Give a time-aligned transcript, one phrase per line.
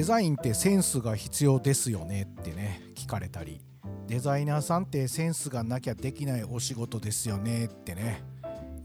[0.00, 3.60] デザインってセンスが必要ですよねってね聞かれたり。
[4.06, 8.24] デザイナーさんってセンスがなきゃできないお仕事ですよねってね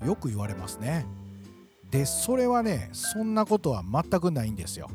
[0.06, 1.06] よく言われますね。
[1.90, 4.90] でそれはねそんなことは全くないんですよ。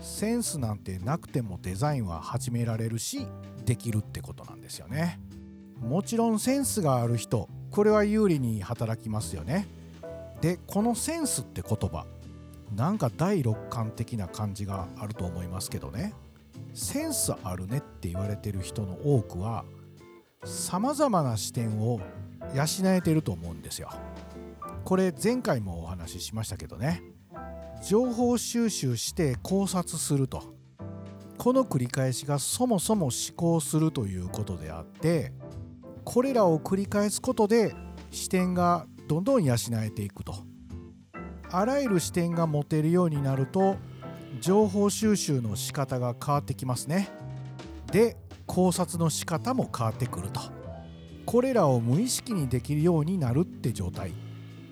[0.00, 3.26] センスなんてなくてもデザインは始められるし
[3.66, 5.20] できるってことなんですよね。
[5.82, 9.68] もちろんセンスがある人これは有利に働きますよね。
[10.40, 12.06] でこのセンスって言葉
[12.76, 16.14] なんか第六感的な感じがあると思いますけどね。
[16.74, 19.64] センスあるねって言われてる人の多くは
[20.44, 22.00] さまざまな視点を
[22.54, 23.90] 養えてると思うんですよ。
[24.84, 27.02] これ前回もお話ししましたけどね。
[27.84, 30.54] 情報収集して考察すると。
[31.38, 35.32] この繰り返しがそもそも思考するということであって
[36.04, 37.74] これらを繰り返すことで
[38.12, 40.51] 視点がどんどん養えていくと。
[41.54, 43.76] あらゆる視点が持てるようになると
[44.40, 47.10] 情報収集の仕方が変わってきますね。
[47.92, 50.40] で考察の仕方も変わってくると。
[51.26, 54.12] これらを無意識にできるようになるって状態。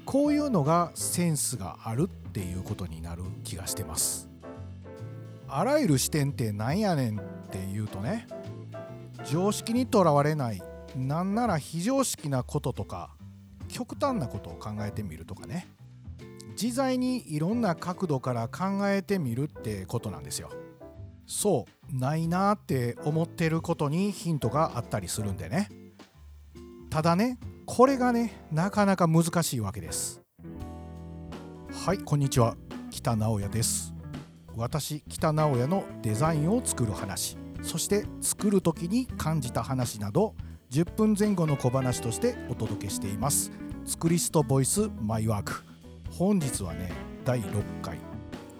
[0.07, 4.31] こういうのがセンスがあるっていうことになる気がしてます。
[5.49, 8.27] あらゆる視点ってなんやねんっていうとね
[9.27, 10.63] 常識にとらわれない
[10.97, 13.11] なんなら非常識なこととか
[13.69, 15.69] 極端なことを考えてみるとかね。
[16.61, 20.51] 自在にいろんな角度から考えてみるってことなんですよ。
[21.27, 25.71] そうないなって思ってることにヒントがあったりするんでね。
[26.91, 30.21] ただねこれがねなかなか難しいわけです。
[31.73, 32.57] はいこんにちは。
[32.91, 33.95] 北直哉です。
[34.55, 37.39] 私北直哉のデザインを作る話。
[37.63, 40.35] そして作る時に感じた話など
[40.73, 43.51] 10分前後の小話としてお届けしています。
[43.87, 45.70] 作りストボイスマイワーク。
[46.21, 46.93] 本日はね
[47.25, 47.97] 第6回。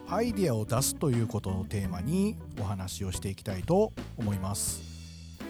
[0.09, 4.81] アイデアを出すということをテーマにお話をしていきたいと思います。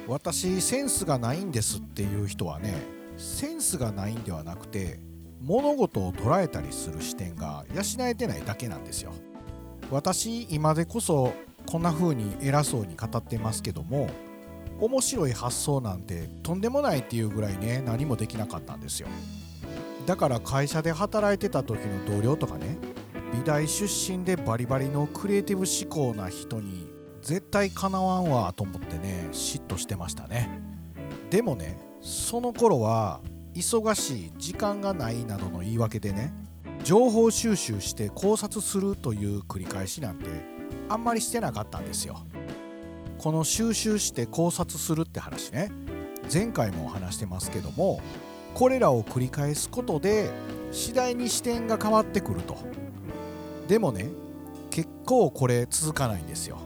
[0.08, 2.74] 私センスがないんですっていう人はね
[3.16, 4.98] センスがないんではなくて
[5.40, 9.12] 物事を捉えたりする視点が養えてないだけなんですよ。
[9.92, 11.32] 私今でこそ
[11.64, 14.10] こんな風に偉そうに語ってますけども
[14.80, 19.06] 面白い発想なんてとんでもないっていうぐらいね何もできなかったんですよ。
[20.10, 22.78] だから会社で働いてた時の同僚とかね
[23.32, 26.88] 美大出身でバリバリのクリエイティブ思考な人に
[27.22, 30.60] 絶対かなわんわと思ってね嫉妬してましたね。
[31.30, 33.20] でもねその頃は
[33.54, 36.34] 忙しい時間がないなどの言い訳でね
[36.82, 40.26] 情報収集して考察するという繰り返しなんて
[40.88, 42.18] あんまりしてなかったんですよ。
[43.16, 45.70] この収集して考察するって話ね
[46.32, 48.00] 前回も話してますけども
[48.54, 50.30] これらを繰り返すことで
[50.72, 52.56] 次第に視点が変わってくると。
[53.68, 54.08] でもね
[54.70, 56.58] 結構これ続かないんですよ。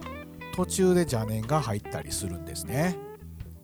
[0.54, 2.96] 途中で邪念が入ったりするんですね。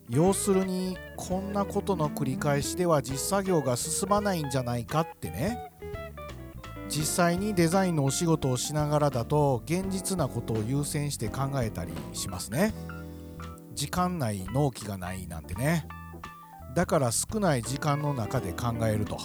[0.08, 5.70] 要するにこんなことの繰り返しでは実作業が進まないんじゃないかってね。
[6.88, 12.74] 実際にデザインのお仕事をしながらだと現実なことを優先して考えたりしますね。
[13.74, 15.86] 時間内納期がないなんてね。
[16.74, 19.18] だから少ない時間の中で考えると。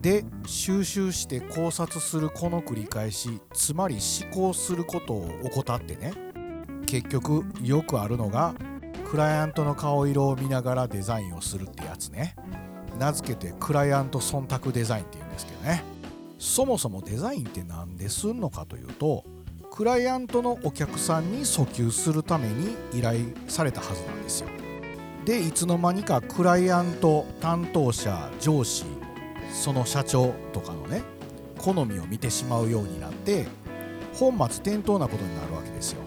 [0.00, 6.12] で収集して考察するこの繰り返しつまり思考することを怠ってね。
[6.86, 8.54] 結局よくあるのが
[9.10, 12.36] クライアントの顔色を見ながらデザインをするってやつね。
[12.98, 15.82] 名付けてクライアント忖度デザインって言うんですけどね。
[16.38, 19.24] そもそもデザインって何ですんのかというと
[19.70, 24.48] クライアントのお客さんに訴求するために依頼されたはずなんですよ。
[25.26, 28.84] でいつの間にかクライアント担当者上司
[29.52, 31.02] その社長とかのね
[31.58, 33.48] 好みを見てしまうようになって
[34.14, 36.02] 本末転倒なことになるわけですよ。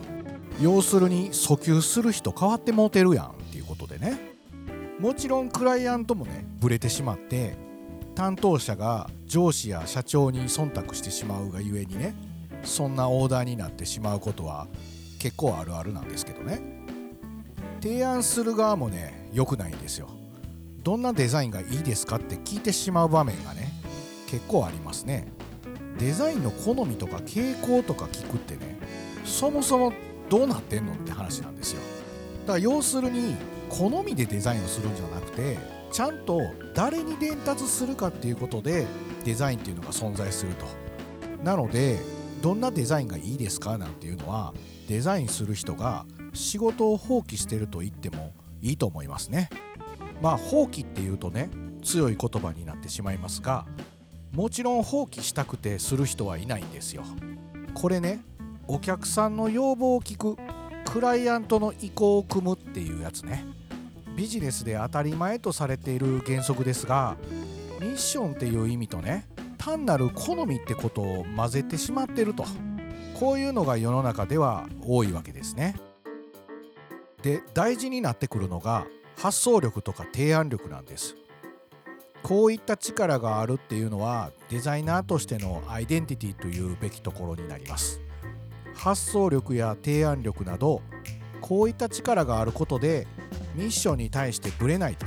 [0.61, 4.17] 要するに訴求する人変わってもうてるやんっていうことでね。
[4.99, 7.57] もちろんクライアントもねブレてしまって
[8.15, 12.15] 担当者が上司や社長に忖度してしまうがゆえにね
[12.63, 14.67] そんなオーダーになってしまうことは
[15.19, 16.78] 結構あるあるなんですけどね。
[17.81, 20.09] 提案する側もね良くないんですよ。
[20.83, 23.71] どんなデザインがいいですかって聞いてしまう場面がね
[24.27, 25.27] 結構ありますね。
[25.97, 28.79] デザインの好みとか傾向とか聞くってね
[29.25, 29.93] そもそも
[30.29, 31.81] どうなってんのって話なんですよ。
[32.41, 33.35] だから要するに
[33.69, 35.57] 好みでデザインをするんじゃなくて
[35.91, 36.41] ちゃんと
[36.73, 38.87] 誰に伝達するかっていうことで
[39.25, 40.65] デザインっていうのが存在すると。
[41.43, 41.99] なので
[42.41, 44.53] どんなデザインがいいですかなんていうのは
[44.87, 49.49] デザインする人が仕事を放棄してると言ってもいいと思いますね。
[50.21, 51.49] まあ放棄っていうとね
[51.83, 53.65] 強い言葉になってしまいますが
[54.33, 57.03] もちろん放棄したくてする人はいないんですよ。
[57.73, 58.21] これね
[58.67, 60.37] お客さんの要望を聞く
[60.85, 63.45] クライアントの意向を組むっていうやつね。
[64.15, 67.15] ビジネスで当たり前とされている原則ですが
[67.79, 69.25] ミッションっていう意味とね
[69.57, 72.45] 単なる好みってことを混ぜてしまってると。
[73.19, 75.75] こういうのが世の中では多いわけですね。
[77.21, 78.85] で大事になってくるのが
[79.17, 81.15] 発想力とか提案力なんです。
[82.23, 88.01] こういった力があるっていうのはデザイナーとしてのアイデンティティというべきところになります。
[88.75, 90.81] 発想力や提案力など
[91.41, 93.07] こういった力があることで
[93.55, 95.05] ミッションに対してブレないと。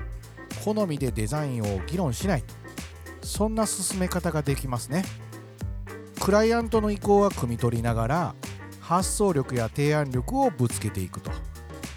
[0.64, 2.55] 好みでデザインを議論しないと。
[3.23, 5.05] そんな進め方ができますね。
[6.20, 8.35] クライアントの意向は汲み取りながら
[8.81, 11.31] 発想力や提案力をぶつけていくと。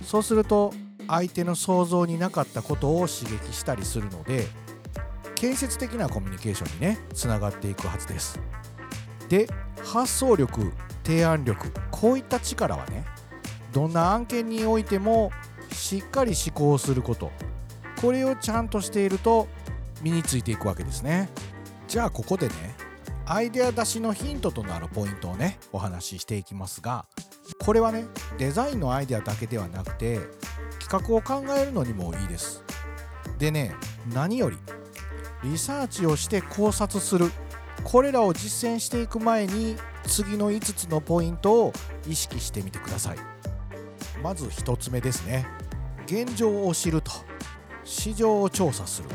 [0.06, 0.74] そうすると
[1.08, 4.48] 相手の想像になかったことを刺激したりするので
[5.36, 8.40] 建設的なコミュニケーションにねつながっていくはずです。
[9.28, 9.48] で
[9.84, 10.72] 発想力
[11.04, 13.06] 提案力こういった力はね
[13.74, 15.32] どんな案件においても
[15.72, 17.32] しっかり思考すること。
[18.02, 19.48] これをちゃんとしていると
[20.02, 21.30] 身についていくわけですね。
[21.88, 22.54] じゃあここでね
[23.26, 27.06] アイデア出しのヒントとなるポイントをねお話ししていきますが
[27.60, 28.06] これはね
[28.38, 30.20] デザインのアイデアだけではなくて
[30.80, 32.64] 企画を考えるのにもいいです。
[33.38, 33.76] でね
[34.14, 34.58] 何より
[35.44, 37.32] リサーチをして考察する。
[37.84, 39.76] これらを実践していく前に
[40.08, 41.74] 次の5つのポイントを
[42.08, 43.18] 意識してみてください。
[44.24, 45.46] まず1つ目ですね。
[46.06, 47.12] 現状を知ると。
[47.84, 49.10] 市場を調査する。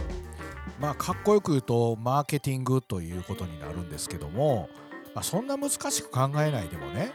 [0.80, 4.68] まあかっこよく言うとマーケティングということになるんですけども、
[5.14, 7.12] まあ、そんな難しく考えないでもね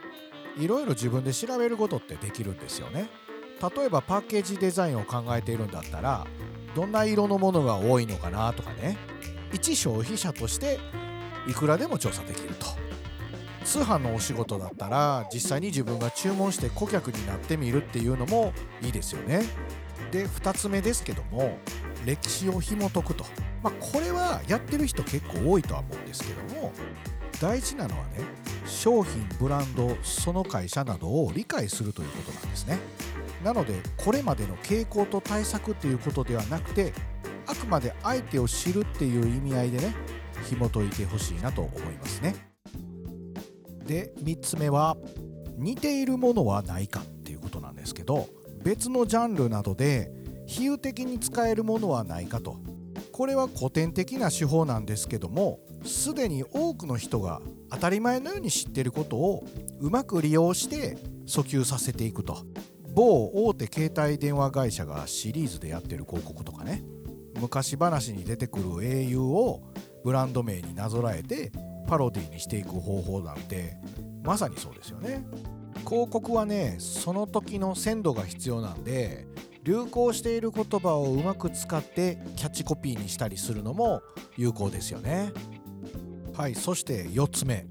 [0.57, 3.09] いろいろ自分で調べることってできるんですよね。
[3.77, 6.27] 例えばパッケージデザインを考えているんだったら
[6.75, 8.97] どんな色のものが多いのかなとかね。
[9.53, 10.79] 一消費者として
[11.47, 12.67] いくらでも調査できると。
[13.63, 19.43] 通販のお仕事だったら実際に自分が注文して顧客になってみるっていうのもいいですよね。
[20.11, 21.57] で2つ目ですけども
[22.05, 23.25] 歴史を紐解くと、
[23.63, 26.71] まあ、これはやってる人結構多いとは思うんですけども
[27.41, 28.19] 大事なのはね
[28.65, 32.79] 商品ブランドその会社などを理解するということなんですね。
[33.43, 36.93] なのでこれまでの傾向と対策っていうことではなくて
[37.45, 39.95] あくまで相手を知るっていう意味合いでね
[40.49, 42.35] 紐解いてほしいなと思いますね。
[43.85, 44.97] で3つ目は
[45.57, 48.27] 似ているものはないかっていうことなんですけど
[48.63, 50.11] 別のジャンルなどで
[50.47, 52.57] 比喩的に使えるものはないかと。
[53.11, 59.45] これは古典的な手法なんですけどもすでに多くの人が当たり前のように知っていることを
[59.79, 60.97] うまく利用して
[61.27, 62.37] 訴求させていくと。
[62.95, 66.83] 某大手携帯電話会社がシリーズでやってる広告とかね。
[67.41, 69.61] 昔話に出てくる英雄を
[70.03, 71.51] ブランド名になぞらえて
[71.87, 73.75] パロディにしていく方法なんて
[74.23, 75.25] まさにそうですよね。
[75.85, 79.27] 広告はねその時の鮮度が必要なんで
[79.63, 84.01] 流行している言葉をうまく使ってキャッチコピーにしたりするのも
[84.37, 85.33] 有効ですよね。
[86.37, 87.65] はいそして4つ目。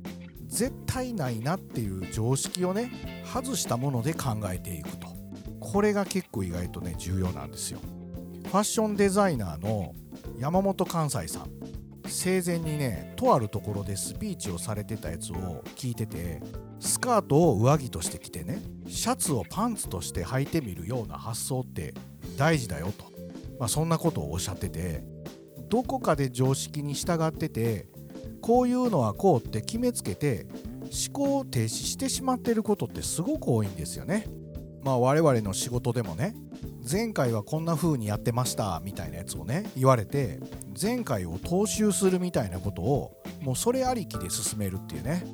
[0.46, 2.90] 絶対ないなっていう常識をね
[3.24, 5.08] 外したもので考えていくと。
[5.60, 7.80] これが結構意外とね重要なんですよ。
[8.44, 9.94] ファッションデザイナーの
[10.38, 11.50] 山本関西さん。
[12.06, 16.40] 生前にねとあるところでスピーチをされてたやつを聞いてて
[16.78, 21.94] スカートを上着として着てねシャツをパンツとして履いてみるような発想って
[22.36, 23.04] 大事だよと、
[23.58, 25.02] まあ、そんなことをおっしゃってて
[25.68, 27.88] どこかで常識に従ってて
[28.44, 30.46] こういうのはこうって決めつけて
[30.82, 34.26] 思考を停止してしまってることってすごく多いんですよね。
[34.82, 36.36] まあ我々の仕事でもね
[36.86, 40.40] 前回はこんな風にやってましたみたいなやつをね言われて
[40.78, 45.24] 前回を踏襲するみたいなことをもうそれありきで進めるっていうね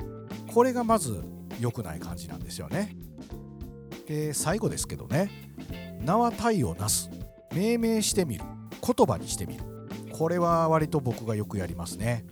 [0.54, 1.20] これがまず
[1.58, 2.94] 良くない感じなんですよね。
[4.06, 5.50] で最後ですけどね
[6.00, 7.10] 名は体をなす
[7.52, 8.44] 命名してみる
[8.80, 9.64] 言葉にしてみる。
[10.12, 12.24] これは割と僕がよくやりますね。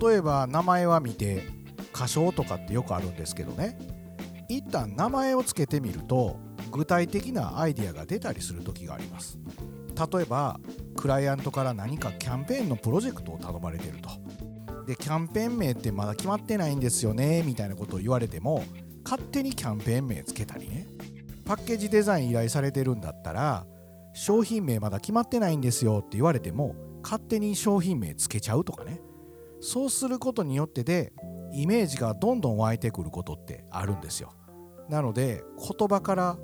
[0.00, 1.44] 例えば名前は見て
[1.94, 3.78] 歌唱とかってよくあるんですけどね。
[4.48, 6.38] 一旦名前を付けてみると
[6.70, 9.38] 具体的なアイデアが出たりする時があります。
[10.12, 10.60] 例えば
[10.96, 14.10] クライアントから何かキャンペーンのプロジェクトを頼まれてると。
[14.86, 18.64] でキャンペーン名ってまだ決まってないんですよねみたいなことを言われても
[19.04, 20.86] 勝手にキャンペーン名つけたりね。
[21.44, 23.66] パッケージデザイン依頼されてるんだったら
[24.12, 29.00] 商品名まだ決まってないんですよって言われても勝手に商品名つけちゃうとかね。
[29.60, 31.12] そうすることによってで
[31.52, 34.32] イメージがどんどん湧いてくることってあるんですよ。
[34.88, 36.38] なので言葉から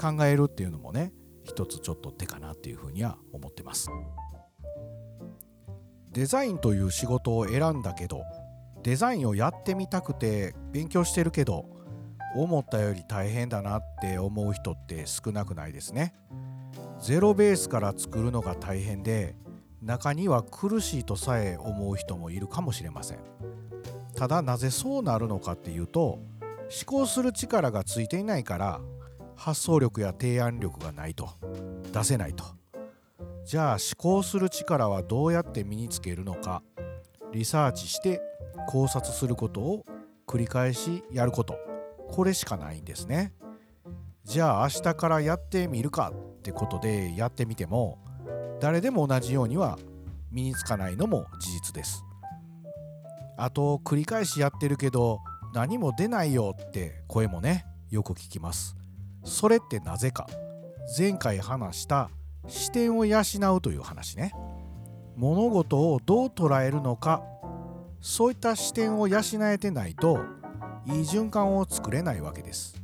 [0.00, 1.12] 考えるっていうのもね
[1.44, 3.88] 一つちょっと手かなっていうふうには思ってます。
[6.10, 8.22] デザインという仕事を選んだけど
[8.82, 11.66] デザインをやってみたくて勉強してるけど
[12.34, 16.14] 思ったより大変だなって思う人って少なくないですね。
[17.00, 19.36] ゼロベースから作るのが大変で
[19.82, 23.18] 中には苦しいとさえ思う人もいるかもしれません。
[24.14, 26.20] ただなぜそうなるのかっていうと思
[26.86, 28.80] 考する力がついていないから
[29.36, 31.30] 発想力や提案力がないと
[31.92, 32.44] 出せないと。
[33.44, 36.62] じゃあ思考する力はどうやって身につけるのか
[37.32, 38.20] リサーチして
[38.68, 39.86] 考察することを
[40.26, 41.56] 繰り返しやること。
[42.10, 43.32] これしかないんですね。
[44.24, 47.98] じゃあ明日からやってみるかってことでやってみても
[48.60, 49.78] 誰でも同じようには
[50.30, 52.04] 身につかないのも事実です。
[53.36, 55.20] あと繰り返しやってるけど
[55.54, 58.76] 何も出ないよって声もねよく聞きます。
[59.24, 60.26] それってなぜか。
[60.96, 62.08] 前回話した
[62.46, 63.20] 視点を養
[63.54, 64.32] うという話ね。
[65.16, 67.22] 物事をどう捉えるのか。
[68.00, 70.20] そういった視点を養えてないと
[70.86, 72.80] いい循環を作れないわけです。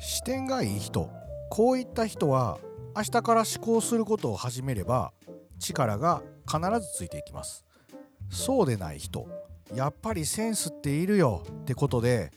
[0.00, 1.10] 視点がいい人。
[1.50, 2.58] こういった人は
[2.96, 5.12] 明日から思考することを始めれば
[5.58, 7.64] 力が必ずついていきます。
[8.30, 9.28] そうでない人
[9.74, 12.32] やっぱりセンスっているよってことで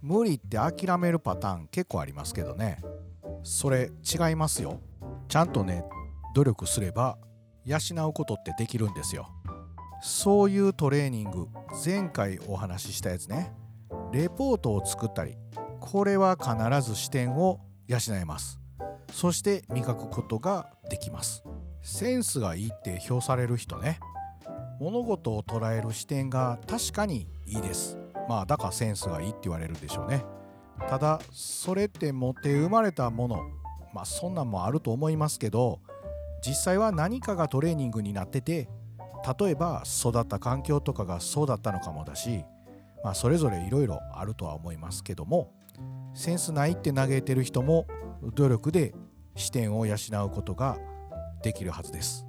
[0.00, 2.78] 無理って諦めるパターン結構ありますけどね。
[3.42, 4.80] それ違いますよ。
[5.28, 5.84] ちゃんとね
[6.34, 7.18] 努力すれば
[7.64, 9.28] 養うことってできるんですよ。
[10.02, 11.48] そういうトレーニング
[11.84, 13.52] 前回お話ししたやつね。
[14.12, 15.36] レポートを作ったり
[15.80, 18.63] これは必ず視点を養えます。
[19.14, 21.44] そして磨くことができます。
[21.82, 24.00] センスがいいって評される人ね。
[24.80, 27.96] 物事を捉える視点が確かにいいです。
[28.28, 30.24] まあだからセンスがいいって言われるでしょうね。
[30.88, 33.38] ただそれって持って生まれたもの
[33.94, 35.78] まあそんなんもあると思いますけど
[36.44, 38.68] 実際は何かがトレーニングになってて
[39.40, 42.44] 例えば育った環境とかがそうだったのかもだし
[43.04, 45.52] まあそれぞれいろいろあるとは思いますけども
[46.14, 47.86] センスないって嘆いてる人も
[48.34, 48.94] 努力で
[49.36, 50.78] 視点を養うことが
[51.42, 52.26] できるはずです。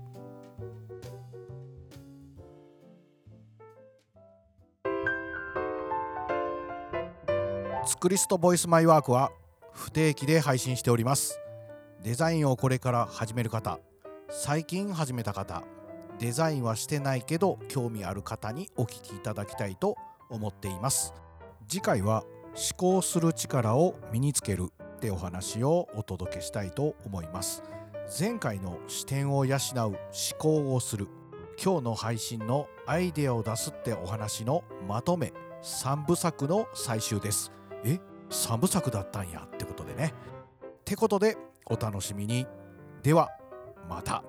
[7.85, 9.31] ツクリストボイスマイワークは
[9.71, 11.39] 不定期で配信しております。
[12.03, 13.79] デザインをこれから始める方
[14.29, 15.63] 最近始めた方
[16.19, 19.95] デザインはしてないけど興味ある方にお聞きいただきたいと
[20.29, 21.13] 思っています。
[21.67, 22.23] 次回は
[22.55, 27.63] 思考する力を身につけるってお話をお届けしたいと思います。
[28.19, 29.95] 前回の視点を養う思
[30.39, 31.07] 考をする。
[31.63, 35.33] 今日の配信のアイデアを出すってお話のまとめ。
[35.61, 37.51] 3部作の最終です。
[37.83, 37.99] え
[38.29, 40.13] ？3部作だったんやってことでね。
[40.63, 42.45] ってことでお楽しみに。
[43.03, 43.29] では
[43.89, 44.23] また。